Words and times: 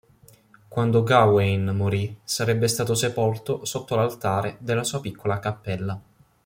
Quando 0.67 1.03
Gawain 1.03 1.63
morì 1.75 2.17
sarebbe 2.23 2.67
stato 2.67 2.95
sepolto 2.95 3.65
sotto 3.65 3.95
l'altare 3.95 4.57
della 4.59 4.83
sua 4.83 4.99
piccola 4.99 5.37
cappella. 5.37 6.01